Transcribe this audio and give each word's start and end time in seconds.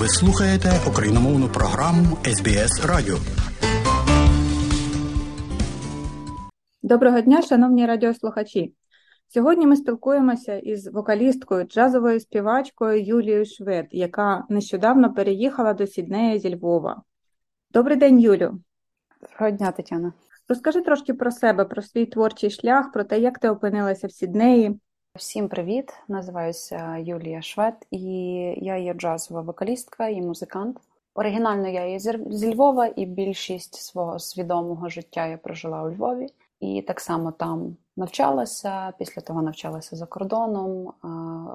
Ви 0.00 0.08
слухаєте 0.08 0.70
україномовну 0.88 1.48
програму 1.48 2.16
СБС 2.24 2.86
Радіо. 2.86 3.16
Доброго 6.82 7.20
дня, 7.20 7.42
шановні 7.42 7.86
радіослухачі. 7.86 8.74
Сьогодні 9.28 9.66
ми 9.66 9.76
спілкуємося 9.76 10.58
із 10.58 10.86
вокалісткою, 10.86 11.64
джазовою 11.64 12.20
співачкою 12.20 13.04
Юлією 13.04 13.44
Швед, 13.44 13.86
яка 13.90 14.44
нещодавно 14.48 15.14
переїхала 15.14 15.72
до 15.72 15.86
Сіднея 15.86 16.38
зі 16.38 16.56
Львова. 16.56 17.02
Добрий 17.70 17.96
день, 17.96 18.20
Юлю. 18.20 18.60
Доброго 19.22 19.56
дня, 19.56 19.70
Тетяна. 19.70 20.12
Розкажи 20.48 20.80
трошки 20.80 21.14
про 21.14 21.30
себе, 21.30 21.64
про 21.64 21.82
свій 21.82 22.06
творчий 22.06 22.50
шлях, 22.50 22.92
про 22.92 23.04
те, 23.04 23.18
як 23.18 23.38
ти 23.38 23.48
опинилася 23.48 24.06
в 24.06 24.12
Сіднеї. 24.12 24.80
Всім 25.18 25.48
привіт! 25.48 25.92
Називаюся 26.08 26.96
Юлія 26.96 27.42
Швед, 27.42 27.74
і 27.90 28.00
я 28.56 28.76
є 28.76 28.94
джазова 28.94 29.40
вокалістка 29.40 30.08
і 30.08 30.22
музикант. 30.22 30.78
Оригінально 31.14 31.68
я 31.68 31.86
є 31.86 31.98
зі 32.30 32.54
Львова, 32.54 32.90
і 32.96 33.06
більшість 33.06 33.74
свого 33.74 34.18
свідомого 34.18 34.88
життя 34.88 35.26
я 35.26 35.38
прожила 35.38 35.82
у 35.82 35.90
Львові. 35.90 36.26
І 36.60 36.82
так 36.82 37.00
само 37.00 37.32
там 37.32 37.76
навчалася. 37.96 38.92
Після 38.98 39.22
того 39.22 39.42
навчалася 39.42 39.96
за 39.96 40.06
кордоном 40.06 40.92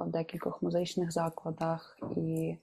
в 0.06 0.08
декількох 0.08 0.62
музичних 0.62 1.12
закладах. 1.12 1.98
І 2.16 2.56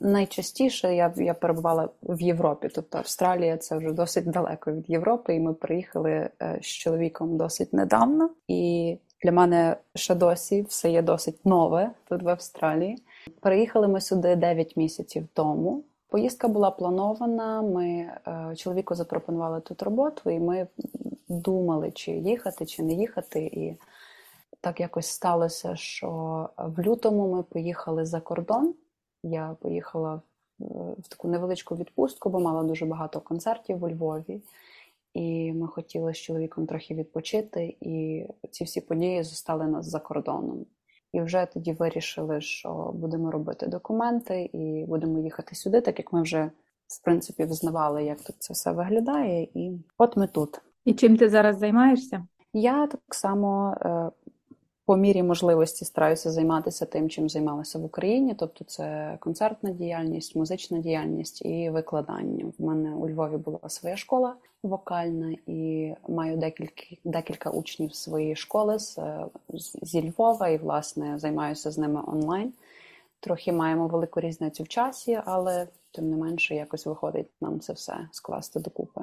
найчастіше 0.00 0.94
я 0.94 1.12
я 1.16 1.34
перебувала 1.34 1.88
в 2.02 2.22
Європі, 2.22 2.68
тобто 2.74 2.98
Австралія 2.98 3.56
це 3.56 3.76
вже 3.76 3.92
досить 3.92 4.30
далеко 4.30 4.72
від 4.72 4.90
Європи. 4.90 5.34
І 5.34 5.40
ми 5.40 5.54
приїхали 5.54 6.10
е, 6.10 6.58
з 6.62 6.66
чоловіком 6.66 7.36
досить 7.36 7.72
недавно. 7.72 8.30
І 8.48 8.96
для 9.22 9.32
мене 9.32 9.76
ще 9.94 10.14
досі 10.14 10.62
все 10.62 10.90
є 10.90 11.02
досить 11.02 11.46
нове 11.46 11.90
тут 12.08 12.22
в 12.22 12.28
Австралії. 12.28 13.02
Переїхали 13.40 13.88
ми 13.88 14.00
сюди 14.00 14.36
9 14.36 14.76
місяців 14.76 15.28
тому. 15.34 15.84
Поїздка 16.08 16.48
була 16.48 16.70
планована. 16.70 17.62
Ми 17.62 17.88
е, 17.88 18.56
чоловіку 18.56 18.94
запропонували 18.94 19.60
тут 19.60 19.82
роботу, 19.82 20.30
і 20.30 20.40
ми 20.40 20.66
думали, 21.28 21.90
чи 21.90 22.12
їхати, 22.12 22.66
чи 22.66 22.82
не 22.82 22.92
їхати. 22.92 23.40
І 23.40 23.76
так 24.60 24.80
якось 24.80 25.06
сталося, 25.06 25.76
що 25.76 26.08
в 26.58 26.82
лютому 26.82 27.34
ми 27.34 27.42
поїхали 27.42 28.06
за 28.06 28.20
кордон. 28.20 28.74
Я 29.22 29.56
поїхала 29.60 30.22
в 30.98 31.08
таку 31.08 31.28
невеличку 31.28 31.76
відпустку, 31.76 32.30
бо 32.30 32.40
мала 32.40 32.62
дуже 32.62 32.86
багато 32.86 33.20
концертів 33.20 33.84
у 33.84 33.88
Львові. 33.88 34.42
І 35.14 35.52
ми 35.52 35.66
хотіли 35.68 36.14
з 36.14 36.18
чоловіком 36.18 36.66
трохи 36.66 36.94
відпочити, 36.94 37.76
і 37.80 38.26
ці 38.50 38.64
всі 38.64 38.80
події 38.80 39.22
зостали 39.22 39.66
нас 39.66 39.86
за 39.86 40.00
кордоном. 40.00 40.66
І 41.12 41.20
вже 41.20 41.46
тоді 41.54 41.72
вирішили, 41.72 42.40
що 42.40 42.90
будемо 42.94 43.30
робити 43.30 43.66
документи 43.66 44.50
і 44.52 44.84
будемо 44.88 45.18
їхати 45.18 45.54
сюди, 45.54 45.80
так 45.80 45.98
як 45.98 46.12
ми 46.12 46.22
вже 46.22 46.50
в 46.88 47.04
принципі 47.04 47.44
взнавали, 47.44 48.04
як 48.04 48.20
тут 48.20 48.36
це 48.38 48.52
все 48.52 48.72
виглядає. 48.72 49.42
І 49.54 49.84
от 49.98 50.16
ми 50.16 50.26
тут. 50.26 50.60
І 50.84 50.94
чим 50.94 51.16
ти 51.16 51.28
зараз 51.28 51.58
займаєшся? 51.58 52.26
Я 52.52 52.86
так 52.86 53.00
само 53.10 53.76
е, 53.80 54.10
по 54.88 54.96
мірі 54.96 55.22
можливості 55.22 55.84
стараюся 55.84 56.30
займатися 56.30 56.86
тим, 56.86 57.10
чим 57.10 57.28
займалася 57.28 57.78
в 57.78 57.84
Україні. 57.84 58.34
Тобто, 58.34 58.64
це 58.64 59.16
концертна 59.20 59.70
діяльність, 59.70 60.36
музична 60.36 60.78
діяльність 60.78 61.44
і 61.44 61.70
викладання. 61.70 62.52
В 62.58 62.64
мене 62.64 62.94
у 62.94 63.08
Львові 63.08 63.36
була 63.36 63.58
своя 63.68 63.96
школа 63.96 64.34
вокальна, 64.62 65.36
і 65.46 65.92
маю 66.08 66.36
декілька 66.36 66.82
декілька 67.04 67.50
учнів 67.50 67.94
своєї 67.94 68.36
школи 68.36 68.78
з, 68.78 68.98
зі 69.82 70.10
Львова, 70.10 70.48
і 70.48 70.58
власне 70.58 71.18
займаюся 71.18 71.70
з 71.70 71.78
ними 71.78 72.02
онлайн. 72.06 72.52
Трохи 73.20 73.52
маємо 73.52 73.86
велику 73.86 74.20
різницю 74.20 74.62
в 74.62 74.68
часі, 74.68 75.20
але 75.24 75.66
тим 75.92 76.10
не 76.10 76.16
менше 76.16 76.54
якось 76.54 76.86
виходить 76.86 77.28
нам 77.40 77.60
це 77.60 77.72
все 77.72 78.08
скласти 78.12 78.60
докупи. 78.60 79.00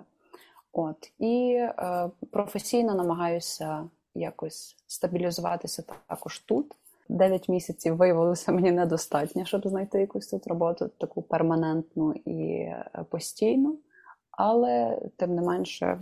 От 0.74 1.12
і 1.20 1.54
е, 1.60 2.10
професійно 2.32 2.96
намагаюся 2.96 3.90
якось 4.16 4.76
стабілізуватися 4.88 5.84
також 6.08 6.40
тут. 6.40 6.76
Дев'ять 7.10 7.50
місяців 7.50 7.96
виявилося 7.96 8.52
мені 8.52 8.72
недостатньо, 8.72 9.46
щоб 9.46 9.68
знайти 9.68 10.00
якусь 10.00 10.28
тут 10.28 10.48
роботу, 10.48 10.92
таку 10.98 11.22
перманентну 11.22 12.14
і 12.14 12.42
е, 12.52 13.06
постійну, 13.10 13.80
але 14.32 15.02
тим 15.16 15.36
не 15.36 15.42
менше 15.42 16.00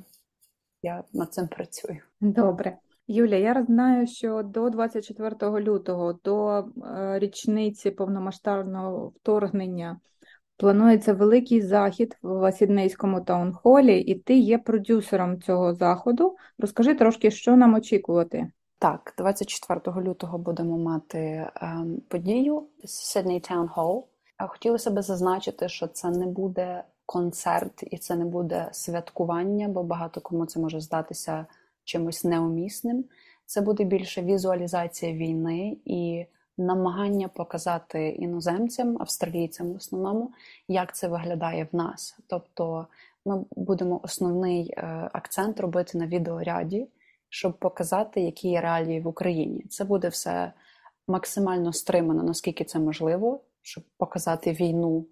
я 0.81 1.03
над 1.13 1.33
цим 1.33 1.47
працюю. 1.47 1.97
Добре. 2.21 2.77
Юля, 3.07 3.35
я 3.35 3.63
знаю, 3.63 4.07
що 4.07 4.43
до 4.43 4.69
24 4.69 5.59
лютого, 5.59 6.13
до 6.13 6.57
е, 6.59 7.19
річниці 7.19 7.91
повномасштабного 7.91 9.07
вторгнення, 9.07 9.99
Планується 10.57 11.13
великий 11.13 11.61
захід 11.61 12.17
в 12.21 12.51
Сіднейському 12.51 13.21
таунхолі, 13.21 13.99
і 13.99 14.15
ти 14.15 14.37
є 14.37 14.57
продюсером 14.57 15.41
цього 15.41 15.73
заходу. 15.73 16.35
Розкажи 16.59 16.95
трошки, 16.95 17.31
що 17.31 17.55
нам 17.55 17.73
очікувати. 17.73 18.51
Так, 18.79 19.13
24 19.17 20.01
лютого 20.07 20.37
будемо 20.37 20.77
мати 20.77 21.19
е, 21.19 21.51
подію 22.07 22.67
Sydney 22.85 23.51
Town 23.51 23.73
Hall. 23.73 24.03
Хотілося 24.47 24.91
б 24.91 25.01
зазначити, 25.01 25.69
що 25.69 25.87
це 25.87 26.09
не 26.09 26.25
буде 26.25 26.83
концерт 27.05 27.83
і 27.91 27.97
це 27.97 28.15
не 28.15 28.25
буде 28.25 28.69
святкування, 28.71 29.67
бо 29.67 29.83
багато 29.83 30.21
кому 30.21 30.45
це 30.45 30.59
може 30.59 30.79
здатися 30.79 31.45
чимось 31.83 32.23
неумісним. 32.23 33.05
Це 33.45 33.61
буде 33.61 33.83
більше 33.83 34.21
візуалізація 34.21 35.13
війни 35.13 35.77
і 35.85 36.25
намагання 36.57 37.27
показати 37.27 38.09
іноземцям, 38.09 38.97
австралійцям 38.99 39.73
в 39.73 39.75
основному, 39.75 40.31
як 40.67 40.95
це 40.95 41.07
виглядає 41.07 41.67
в 41.71 41.75
нас. 41.75 42.17
Тобто 42.27 42.87
ми 43.25 43.45
будемо 43.55 43.99
основний 44.03 44.73
е, 44.77 45.09
акцент 45.13 45.59
робити 45.59 45.97
на 45.97 46.07
відеоряді, 46.07 46.87
щоб 47.29 47.59
показати, 47.59 48.21
які 48.21 48.49
є 48.49 48.61
реалії 48.61 49.01
в 49.01 49.07
Україні. 49.07 49.65
Це 49.69 49.83
буде 49.83 50.07
все 50.07 50.53
максимально 51.07 51.73
стримано, 51.73 52.23
наскільки 52.23 52.63
це 52.63 52.79
можливо, 52.79 53.41
щоб 53.61 53.83
показати 53.97 54.51
війну. 54.51 55.05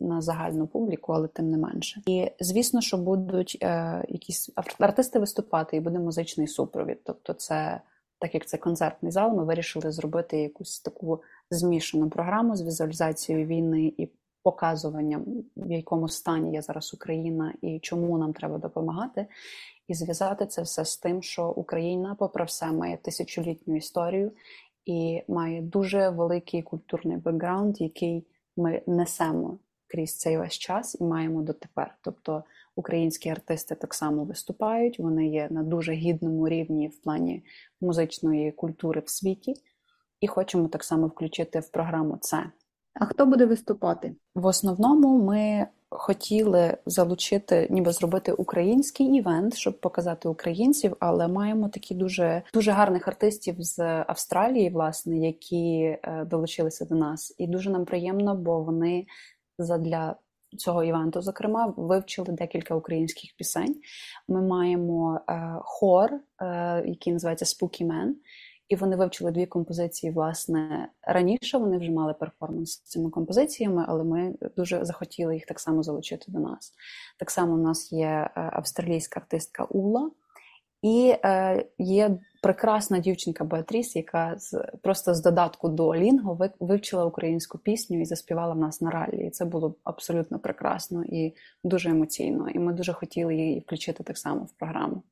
На 0.00 0.20
загальну 0.20 0.66
публіку, 0.66 1.12
але 1.12 1.28
тим 1.28 1.50
не 1.50 1.56
менше. 1.56 2.02
І 2.06 2.30
звісно, 2.40 2.80
що 2.80 2.98
будуть 2.98 3.58
е, 3.62 4.04
якісь 4.08 4.50
артисти 4.78 5.18
виступати, 5.18 5.76
і 5.76 5.80
буде 5.80 5.98
музичний 5.98 6.46
супровід. 6.46 7.00
Тобто, 7.04 7.32
це 7.32 7.80
так 8.22 8.34
як 8.34 8.46
це 8.46 8.58
концертний 8.58 9.12
зал, 9.12 9.36
ми 9.36 9.44
вирішили 9.44 9.92
зробити 9.92 10.38
якусь 10.38 10.80
таку 10.80 11.22
змішану 11.50 12.10
програму 12.10 12.56
з 12.56 12.62
візуалізацією 12.62 13.46
війни 13.46 13.92
і 13.98 14.08
показуванням, 14.42 15.24
в 15.56 15.70
якому 15.70 16.08
стані 16.08 16.52
є 16.52 16.62
зараз 16.62 16.94
Україна 16.94 17.54
і 17.62 17.78
чому 17.78 18.18
нам 18.18 18.32
треба 18.32 18.58
допомагати, 18.58 19.26
і 19.88 19.94
зв'язати 19.94 20.46
це 20.46 20.62
все 20.62 20.84
з 20.84 20.96
тим, 20.96 21.22
що 21.22 21.48
Україна, 21.48 22.16
попри 22.18 22.44
все, 22.44 22.72
має 22.72 22.96
тисячолітню 22.96 23.76
історію 23.76 24.32
і 24.84 25.22
має 25.28 25.62
дуже 25.62 26.08
великий 26.08 26.62
культурний 26.62 27.16
бекграунд, 27.16 27.80
який 27.80 28.26
ми 28.56 28.82
несемо 28.86 29.58
крізь 29.92 30.16
цей 30.16 30.38
весь 30.38 30.58
час 30.58 30.96
і 31.00 31.04
маємо 31.04 31.42
дотепер. 31.42 31.94
Тобто 32.02 32.44
українські 32.76 33.28
артисти 33.28 33.74
так 33.74 33.94
само 33.94 34.24
виступають, 34.24 34.98
вони 34.98 35.28
є 35.28 35.48
на 35.50 35.62
дуже 35.62 35.92
гідному 35.92 36.48
рівні 36.48 36.88
в 36.88 37.02
плані 37.02 37.44
музичної 37.80 38.52
культури 38.52 39.02
в 39.06 39.10
світі, 39.10 39.54
і 40.20 40.26
хочемо 40.26 40.68
так 40.68 40.84
само 40.84 41.06
включити 41.06 41.60
в 41.60 41.68
програму 41.68 42.18
це. 42.20 42.44
А 42.94 43.04
хто 43.04 43.26
буде 43.26 43.46
виступати? 43.46 44.14
В 44.34 44.46
основному 44.46 45.22
ми 45.22 45.66
хотіли 45.92 46.76
залучити, 46.86 47.66
ніби 47.70 47.92
зробити 47.92 48.32
український 48.32 49.06
івент, 49.06 49.54
щоб 49.54 49.80
показати 49.80 50.28
українців, 50.28 50.96
але 51.00 51.28
маємо 51.28 51.68
такі 51.68 51.94
дуже 51.94 52.42
дуже 52.54 52.70
гарних 52.70 53.08
артистів 53.08 53.54
з 53.58 54.04
Австралії, 54.06 54.70
власне, 54.70 55.18
які 55.18 55.78
е, 55.82 56.24
долучилися 56.30 56.84
до 56.84 56.94
нас, 56.94 57.34
і 57.38 57.46
дуже 57.46 57.70
нам 57.70 57.84
приємно, 57.84 58.34
бо 58.34 58.62
вони 58.62 59.06
задля 59.64 60.16
цього 60.56 60.84
івенту, 60.84 61.22
зокрема, 61.22 61.74
вивчили 61.76 62.32
декілька 62.32 62.74
українських 62.74 63.30
пісень. 63.36 63.80
Ми 64.28 64.42
маємо 64.42 65.20
е, 65.28 65.58
хор, 65.60 66.10
е, 66.12 66.82
який 66.86 67.12
називається 67.12 67.44
Spooky 67.44 67.86
Man, 67.86 68.12
і 68.68 68.76
вони 68.76 68.96
вивчили 68.96 69.30
дві 69.30 69.46
композиції. 69.46 70.12
Власне, 70.12 70.88
раніше 71.02 71.58
вони 71.58 71.78
вже 71.78 71.90
мали 71.90 72.14
перформанс 72.14 72.70
з 72.70 72.80
цими 72.80 73.10
композиціями, 73.10 73.84
але 73.88 74.04
ми 74.04 74.34
дуже 74.56 74.84
захотіли 74.84 75.34
їх 75.34 75.46
так 75.46 75.60
само 75.60 75.82
залучити 75.82 76.24
до 76.28 76.38
нас. 76.38 76.72
Так 77.18 77.30
само 77.30 77.54
у 77.54 77.58
нас 77.58 77.92
є 77.92 78.08
е, 78.08 78.30
австралійська 78.34 79.20
артистка 79.20 79.64
Ула. 79.64 80.10
І 80.82 81.14
е, 81.24 81.66
є 81.78 82.18
прекрасна 82.42 82.98
дівчинка 82.98 83.44
Беатріс, 83.44 83.96
яка 83.96 84.34
з 84.38 84.64
просто 84.82 85.14
з 85.14 85.22
додатку 85.22 85.68
до 85.68 85.94
Лінго 85.94 86.50
вивчила 86.60 87.04
українську 87.04 87.58
пісню 87.58 88.00
і 88.00 88.04
заспівала 88.04 88.54
в 88.54 88.58
нас 88.58 88.80
на 88.80 88.90
ралі. 88.90 89.26
І 89.26 89.30
Це 89.30 89.44
було 89.44 89.74
абсолютно 89.84 90.38
прекрасно 90.38 91.04
і 91.04 91.34
дуже 91.64 91.90
емоційно. 91.90 92.48
І 92.48 92.58
ми 92.58 92.72
дуже 92.72 92.92
хотіли 92.92 93.36
її 93.36 93.60
включити 93.60 94.04
так 94.04 94.18
само 94.18 94.44
в 94.44 94.52
програму. 94.52 95.02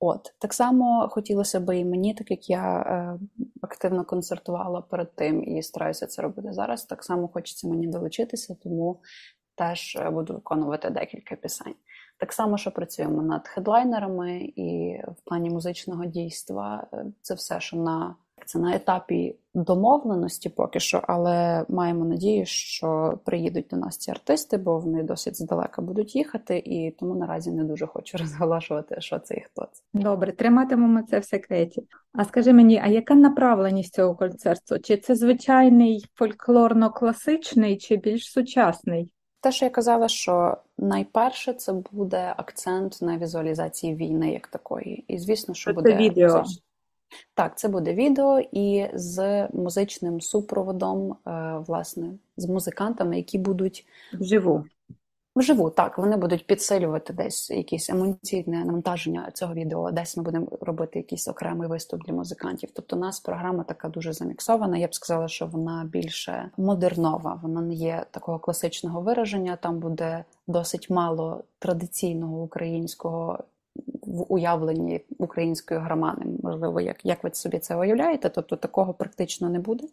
От 0.00 0.34
так 0.38 0.54
само 0.54 1.08
хотілося 1.10 1.60
б 1.60 1.78
і 1.78 1.84
мені, 1.84 2.14
так 2.14 2.30
як 2.30 2.50
я 2.50 2.80
е, 2.80 3.18
активно 3.60 4.04
концертувала 4.04 4.80
перед 4.80 5.14
тим 5.14 5.44
і 5.44 5.62
стараюся 5.62 6.06
це 6.06 6.22
робити 6.22 6.52
зараз. 6.52 6.84
Так 6.84 7.04
само 7.04 7.28
хочеться 7.28 7.68
мені 7.68 7.86
долучитися, 7.86 8.56
тому 8.62 9.00
теж 9.54 9.96
е, 9.96 10.10
буду 10.10 10.34
виконувати 10.34 10.90
декілька 10.90 11.36
пісень. 11.36 11.74
Так 12.18 12.32
само, 12.32 12.58
що 12.58 12.70
працюємо 12.70 13.22
над 13.22 13.48
хедлайнерами, 13.48 14.52
і 14.56 15.00
в 15.08 15.28
плані 15.28 15.50
музичного 15.50 16.04
дійства 16.04 16.86
е, 16.92 17.04
це 17.22 17.34
все, 17.34 17.60
що 17.60 17.76
на 17.76 18.14
це 18.46 18.58
на 18.58 18.76
етапі 18.76 19.36
домовленості 19.54 20.48
поки 20.48 20.80
що, 20.80 21.02
але 21.08 21.64
маємо 21.68 22.04
надію, 22.04 22.46
що 22.46 23.18
приїдуть 23.24 23.66
до 23.70 23.76
нас 23.76 23.96
ці 23.96 24.10
артисти, 24.10 24.56
бо 24.56 24.78
вони 24.78 25.02
досить 25.02 25.36
здалека 25.36 25.82
будуть 25.82 26.16
їхати, 26.16 26.58
і 26.58 26.90
тому 26.90 27.14
наразі 27.14 27.50
не 27.50 27.64
дуже 27.64 27.86
хочу 27.86 28.18
розголошувати, 28.20 29.00
що 29.00 29.18
це 29.18 29.34
і 29.34 29.40
хто 29.40 29.68
це. 29.72 29.82
Добре, 29.94 30.32
триматимемо 30.32 31.02
це 31.02 31.18
в 31.18 31.24
секреті. 31.24 31.82
А 32.12 32.24
скажи 32.24 32.52
мені, 32.52 32.80
а 32.84 32.86
яка 32.86 33.14
направленість 33.14 33.94
цього 33.94 34.14
концерту? 34.14 34.78
Чи 34.78 34.96
це 34.96 35.14
звичайний 35.14 36.04
фольклорно-класичний, 36.20 37.76
чи 37.76 37.96
більш 37.96 38.32
сучасний? 38.32 39.12
Те, 39.40 39.52
що 39.52 39.64
я 39.64 39.70
казала, 39.70 40.08
що 40.08 40.56
найперше 40.78 41.52
це 41.52 41.72
буде 41.92 42.34
акцент 42.36 42.98
на 43.02 43.18
візуалізації 43.18 43.94
війни 43.94 44.32
як 44.32 44.46
такої, 44.46 45.04
і 45.08 45.18
звісно, 45.18 45.54
що 45.54 45.70
це 45.70 45.74
буде 45.74 45.96
відео. 45.96 46.44
Так, 47.34 47.58
це 47.58 47.68
буде 47.68 47.94
відео 47.94 48.40
і 48.52 48.86
з 48.94 49.48
музичним 49.52 50.20
супроводом, 50.20 51.12
е, 51.12 51.54
власне, 51.66 52.10
з 52.36 52.46
музикантами, 52.46 53.16
які 53.16 53.38
будуть 53.38 53.86
вживу. 54.12 54.64
Вживу, 55.38 55.70
так, 55.70 55.98
вони 55.98 56.16
будуть 56.16 56.46
підсилювати 56.46 57.12
десь 57.12 57.50
якісь 57.50 57.90
емоційне 57.90 58.64
навантаження 58.64 59.30
цього 59.34 59.54
відео, 59.54 59.90
десь 59.90 60.16
ми 60.16 60.22
будемо 60.22 60.46
робити 60.60 60.98
якийсь 60.98 61.28
окремий 61.28 61.68
виступ 61.68 62.04
для 62.04 62.12
музикантів. 62.12 62.70
Тобто, 62.74 62.96
у 62.96 62.98
нас 62.98 63.20
програма 63.20 63.64
така 63.64 63.88
дуже 63.88 64.12
заміксована. 64.12 64.78
Я 64.78 64.86
б 64.86 64.94
сказала, 64.94 65.28
що 65.28 65.46
вона 65.46 65.84
більше 65.92 66.50
модернова, 66.56 67.40
вона 67.42 67.60
не 67.60 67.74
є 67.74 68.04
такого 68.10 68.38
класичного 68.38 69.00
вираження. 69.00 69.56
Там 69.56 69.78
буде 69.78 70.24
досить 70.46 70.90
мало 70.90 71.44
традиційного 71.58 72.42
українського 72.42 73.38
в 74.08 74.32
уявленні 74.32 75.00
української 75.18 75.80
громади. 75.80 76.22
Можливо, 76.42 76.80
як 76.80 77.04
як 77.04 77.24
ви 77.24 77.30
собі 77.32 77.58
це 77.58 77.76
уявляєте? 77.76 78.28
Тобто 78.28 78.56
такого 78.56 78.94
практично 78.94 79.50
не 79.50 79.58
буде. 79.58 79.84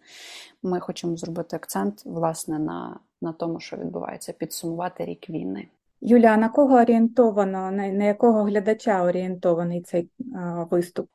Ми 0.64 0.80
хочемо 0.80 1.18
зробити 1.18 1.56
акцент 1.56 2.02
власне 2.06 2.60
на, 2.60 3.00
на 3.22 3.34
тому, 3.34 3.60
що 3.60 3.78
відбувається, 3.78 4.34
підсумувати 4.34 5.06
рік 5.06 5.30
війни. 5.30 5.68
Юля, 6.02 6.38
на 6.38 6.50
кого 6.50 6.76
орієнтовано, 6.76 7.72
на, 7.72 7.88
на 7.88 8.04
якого 8.04 8.44
глядача 8.44 9.04
орієнтований 9.04 9.82
цей 9.82 10.10
а, 10.36 10.64
виступ? 10.64 11.08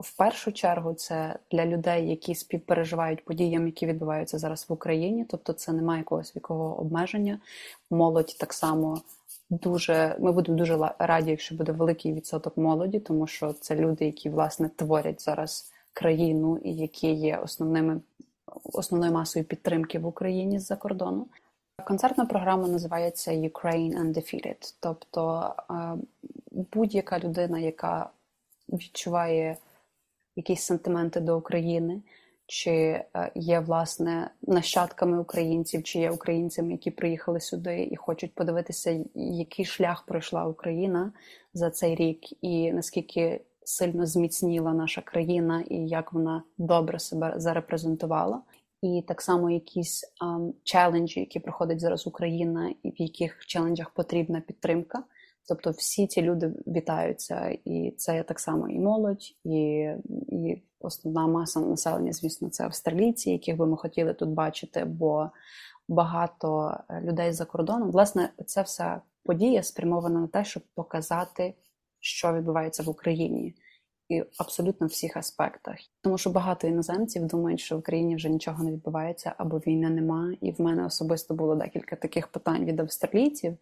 В 0.00 0.16
першу 0.16 0.52
чергу 0.52 0.94
це 0.94 1.38
для 1.50 1.66
людей, 1.66 2.08
які 2.08 2.34
співпереживають 2.34 3.24
подіям, 3.24 3.66
які 3.66 3.86
відбуваються 3.86 4.38
зараз 4.38 4.66
в 4.68 4.72
Україні. 4.72 5.24
Тобто, 5.24 5.52
це 5.52 5.72
немає 5.72 6.00
якогось 6.00 6.36
вікового 6.36 6.80
обмеження. 6.80 7.40
Молодь 7.90 8.36
так 8.38 8.52
само 8.52 9.02
дуже 9.50 10.16
ми 10.20 10.32
будемо 10.32 10.58
дуже 10.58 10.92
раді, 10.98 11.30
якщо 11.30 11.54
буде 11.54 11.72
великий 11.72 12.12
відсоток 12.12 12.56
молоді, 12.56 13.00
тому 13.00 13.26
що 13.26 13.52
це 13.52 13.76
люди, 13.76 14.04
які 14.04 14.30
власне 14.30 14.68
творять 14.76 15.22
зараз 15.22 15.72
країну 15.92 16.58
і 16.64 16.74
які 16.74 17.12
є 17.12 17.36
основними 17.36 18.00
основною 18.64 19.12
масою 19.12 19.44
підтримки 19.44 19.98
в 19.98 20.06
Україні 20.06 20.58
з-за 20.58 20.76
кордону. 20.76 21.26
Концертна 21.84 22.26
програма 22.26 22.68
називається 22.68 23.32
Ukraine 23.32 24.02
Undefeated. 24.02 24.74
Тобто 24.80 25.54
будь-яка 26.50 27.18
людина, 27.18 27.58
яка 27.58 28.10
відчуває 28.68 29.56
якісь 30.38 30.62
сентименти 30.62 31.20
до 31.20 31.38
України, 31.38 32.02
чи 32.46 32.70
е, 32.70 33.04
є 33.34 33.60
власне 33.60 34.30
нащадками 34.42 35.20
українців, 35.20 35.82
чи 35.82 35.98
є 35.98 36.10
українцями, 36.10 36.72
які 36.72 36.90
приїхали 36.90 37.40
сюди 37.40 37.88
і 37.90 37.96
хочуть 37.96 38.34
подивитися, 38.34 39.04
який 39.14 39.64
шлях 39.64 40.06
пройшла 40.06 40.46
Україна 40.46 41.12
за 41.54 41.70
цей 41.70 41.94
рік, 41.94 42.44
і 42.44 42.72
наскільки 42.72 43.40
сильно 43.64 44.06
зміцніла 44.06 44.72
наша 44.72 45.00
країна, 45.00 45.64
і 45.70 45.76
як 45.76 46.12
вона 46.12 46.42
добре 46.58 46.98
себе 46.98 47.34
зарепрезентувала. 47.36 48.42
І 48.82 49.04
так 49.08 49.22
само 49.22 49.50
якісь 49.50 50.04
челенджі, 50.64 51.20
які 51.20 51.40
проходить 51.40 51.80
зараз 51.80 52.06
Україна, 52.06 52.74
і 52.82 52.90
в 52.90 53.02
яких 53.02 53.46
челенджах 53.46 53.90
потрібна 53.90 54.40
підтримка. 54.40 55.04
Тобто 55.48 55.70
всі 55.70 56.06
ці 56.06 56.22
люди 56.22 56.52
вітаються, 56.66 57.58
і 57.64 57.94
це 57.96 58.22
так 58.22 58.40
само 58.40 58.68
і 58.68 58.78
молодь, 58.78 59.34
і 59.44 59.90
і 60.28 60.62
основна 60.80 61.26
маса 61.26 61.60
населення, 61.60 62.12
звісно, 62.12 62.48
це 62.50 62.64
австралійці, 62.64 63.30
яких 63.30 63.56
би 63.56 63.66
ми 63.66 63.76
хотіли 63.76 64.14
тут 64.14 64.28
бачити, 64.28 64.84
бо 64.84 65.30
багато 65.88 66.78
е, 66.90 67.00
людей 67.00 67.32
за 67.32 67.44
кордоном. 67.44 67.90
Власне, 67.90 68.30
це 68.46 68.62
вся 68.62 69.00
подія 69.24 69.62
спрямована 69.62 70.20
на 70.20 70.26
те, 70.26 70.44
щоб 70.44 70.62
показати, 70.74 71.54
що 72.00 72.32
відбувається 72.32 72.82
в 72.82 72.88
Україні. 72.88 73.54
І 74.08 74.24
абсолютно 74.38 74.86
всіх 74.86 75.16
аспектах, 75.16 75.76
тому 76.00 76.18
що 76.18 76.30
багато 76.30 76.66
іноземців 76.66 77.26
думають, 77.26 77.60
що 77.60 77.76
в 77.76 77.78
Україні 77.78 78.16
вже 78.16 78.28
нічого 78.28 78.64
не 78.64 78.72
відбувається 78.72 79.34
або 79.38 79.58
війни 79.58 79.90
нема. 79.90 80.34
І 80.40 80.52
в 80.52 80.60
мене 80.60 80.86
особисто 80.86 81.34
було 81.34 81.54
декілька 81.54 81.96
таких 81.96 82.28
питань 82.28 82.64
від 82.64 82.80
австралійців, 82.80 83.56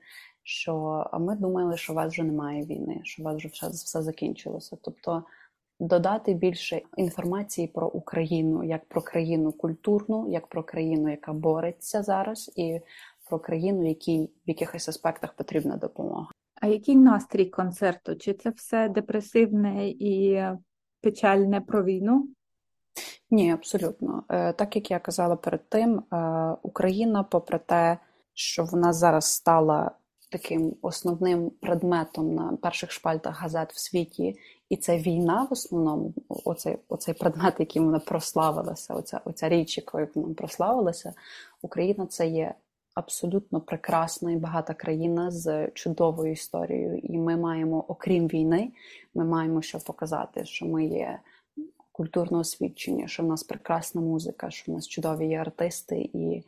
що 0.48 1.04
ми 1.20 1.36
думали, 1.36 1.76
що 1.76 1.92
у 1.92 1.96
вас 1.96 2.12
вже 2.12 2.22
немає 2.22 2.62
війни, 2.62 3.00
що 3.04 3.22
у 3.22 3.24
вас 3.24 3.36
вже 3.36 3.48
все, 3.48 3.68
все 3.68 4.02
закінчилося. 4.02 4.76
Тобто 4.82 5.24
додати 5.80 6.34
більше 6.34 6.82
інформації 6.96 7.66
про 7.66 7.88
Україну, 7.88 8.64
як 8.64 8.88
про 8.88 9.02
країну 9.02 9.52
культурну, 9.52 10.30
як 10.30 10.46
про 10.46 10.62
країну, 10.62 11.10
яка 11.10 11.32
бореться 11.32 12.02
зараз, 12.02 12.52
і 12.56 12.80
про 13.28 13.38
країну, 13.38 13.88
якій 13.88 14.30
в 14.46 14.48
якихось 14.48 14.88
аспектах 14.88 15.32
потрібна 15.32 15.76
допомога. 15.76 16.28
А 16.54 16.66
який 16.66 16.96
настрій 16.96 17.46
концерту? 17.46 18.16
Чи 18.16 18.34
це 18.34 18.50
все 18.50 18.88
депресивне 18.88 19.88
і 19.88 20.42
печальне 21.00 21.60
про 21.60 21.84
війну? 21.84 22.28
Ні, 23.30 23.52
абсолютно. 23.52 24.24
Е, 24.28 24.52
так 24.52 24.76
як 24.76 24.90
я 24.90 24.98
казала 24.98 25.36
перед 25.36 25.68
тим, 25.68 25.98
е, 25.98 26.16
Україна, 26.62 27.22
попри 27.22 27.58
те, 27.58 27.98
що 28.34 28.64
вона 28.64 28.92
зараз 28.92 29.24
стала 29.24 29.90
таким 30.36 30.76
основним 30.82 31.50
предметом 31.50 32.34
на 32.34 32.56
перших 32.56 32.90
шпальтах 32.90 33.40
газет 33.40 33.72
в 33.72 33.78
світі, 33.78 34.38
і 34.68 34.76
це 34.76 34.98
війна 34.98 35.46
в 35.50 35.52
основному, 35.52 36.14
оцей 36.28 36.76
оцей 36.88 37.14
предмет, 37.14 37.54
яким 37.58 37.84
вона 37.84 37.98
прославилася, 37.98 38.94
оця 38.94 39.20
оця 39.24 39.48
річ, 39.48 39.76
якою 39.76 40.08
вона 40.14 40.34
прославилася, 40.34 41.14
Україна 41.62 42.06
це 42.06 42.28
є 42.28 42.54
абсолютно 42.94 43.60
прекрасна 43.60 44.32
і 44.32 44.36
багата 44.36 44.74
країна 44.74 45.30
з 45.30 45.68
чудовою 45.68 46.32
історією. 46.32 46.98
І 46.98 47.18
ми 47.18 47.36
маємо, 47.36 47.84
окрім 47.88 48.26
війни, 48.28 48.72
ми 49.14 49.24
маємо 49.24 49.62
що 49.62 49.78
показати, 49.78 50.44
що 50.44 50.66
ми 50.66 50.86
є 50.86 51.18
культурно 51.92 52.38
освічені, 52.38 53.08
що 53.08 53.22
в 53.22 53.26
нас 53.26 53.42
прекрасна 53.42 54.00
музика, 54.00 54.50
що 54.50 54.72
в 54.72 54.74
нас 54.74 54.88
чудові 54.88 55.28
є 55.28 55.38
артисти. 55.38 56.10
І 56.12 56.42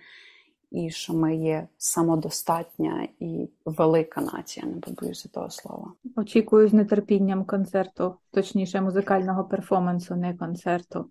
і 0.71 0.91
що 0.91 1.15
ми 1.15 1.37
є 1.37 1.69
самодостатня 1.79 3.09
і 3.21 3.49
велика 3.65 4.21
нація, 4.21 4.67
не 4.67 4.81
побоюся 4.81 5.29
того 5.29 5.51
слова. 5.51 5.93
Очікую 6.17 6.69
з 6.69 6.85
нетерпінням 6.85 7.45
концерту, 7.45 8.15
точніше, 8.31 8.81
музикального 8.81 9.45
перформансу, 9.45 10.17
не 10.17 10.35
концерту. 10.35 11.11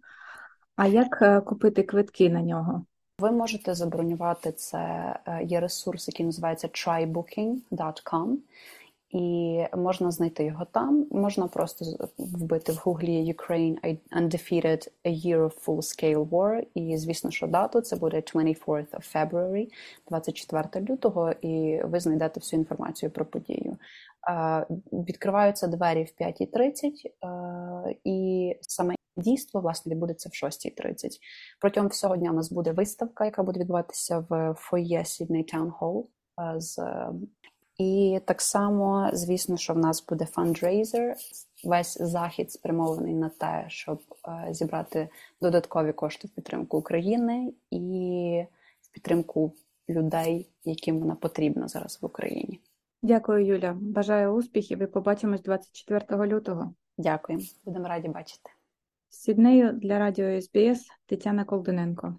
А 0.75 0.87
як 0.87 1.21
е, 1.21 1.41
купити 1.41 1.83
квитки 1.83 2.29
на 2.29 2.41
нього? 2.41 2.85
Ви 3.19 3.31
можете 3.31 3.73
забронювати 3.73 4.51
це. 4.51 4.79
Е, 5.25 5.43
є 5.43 5.59
ресурс, 5.59 6.07
який 6.07 6.25
називається 6.25 6.67
trybooking.com. 6.67 8.35
І 9.09 9.63
можна 9.75 10.11
знайти 10.11 10.43
його 10.45 10.65
там. 10.65 11.07
Можна 11.11 11.47
просто 11.47 12.09
вбити 12.17 12.71
в 12.71 12.75
гуглі 12.75 13.33
Ukraine 13.33 13.97
Undefeated 14.21 14.87
A 15.05 15.25
Year 15.25 15.43
of 15.43 15.65
Full 15.65 15.77
Scale 15.77 16.29
War. 16.29 16.63
І 16.73 16.97
звісно, 16.97 17.31
що 17.31 17.47
дату 17.47 17.81
це 17.81 17.95
буде 17.95 18.17
24th 18.17 18.91
of 18.91 19.15
February, 19.15 19.67
24 20.09 20.85
лютого, 20.85 21.31
і 21.31 21.81
ви 21.83 21.99
знайдете 21.99 22.39
всю 22.39 22.59
інформацію 22.59 23.11
про 23.11 23.25
подію. 23.25 23.77
Відкриваються 24.91 25.67
двері 25.67 26.03
в 26.03 26.23
5.30, 26.23 27.97
і 28.03 28.55
саме 28.61 28.95
дійство 29.17 29.61
власне 29.61 29.91
відбудеться 29.91 30.29
в 30.29 30.45
6.30. 30.45 31.09
Протягом 31.59 31.89
всього 31.89 32.17
дня 32.17 32.31
у 32.31 32.33
нас 32.33 32.51
буде 32.51 32.71
виставка, 32.71 33.25
яка 33.25 33.43
буде 33.43 33.59
відбуватися 33.59 34.25
в 34.29 34.55
фоє 34.57 34.99
Sydney 34.99 35.55
Town 35.55 35.71
Hall 35.79 36.03
з 36.59 36.79
і 37.77 38.19
так 38.25 38.41
само, 38.41 39.09
звісно, 39.13 39.57
що 39.57 39.73
в 39.73 39.77
нас 39.77 40.05
буде 40.05 40.25
фандрейзер. 40.25 41.15
Весь 41.63 41.97
захід 42.01 42.51
спрямований 42.51 43.13
на 43.13 43.29
те, 43.29 43.65
щоб 43.67 44.01
е, 44.27 44.53
зібрати 44.53 45.09
додаткові 45.41 45.93
кошти 45.93 46.27
в 46.27 46.31
підтримку 46.31 46.77
України 46.77 47.53
і 47.71 48.43
в 48.81 48.93
підтримку 48.93 49.53
людей, 49.89 50.49
яким 50.65 50.99
вона 50.99 51.15
потрібна 51.15 51.67
зараз 51.67 51.99
в 52.01 52.05
Україні. 52.05 52.59
Дякую, 53.01 53.45
Юля. 53.45 53.77
Бажаю 53.81 54.31
успіхів 54.31 54.81
і 54.81 54.87
побачимось 54.87 55.41
24 55.41 56.27
лютого. 56.27 56.73
Дякую, 56.97 57.39
будемо 57.65 57.87
раді 57.87 58.07
бачити. 58.07 58.49
З 59.09 59.17
Сіднею 59.17 59.71
для 59.71 59.99
радіо 59.99 60.41
СБС 60.41 60.87
Тетяна 61.05 61.45
Колдуненко. 61.45 62.15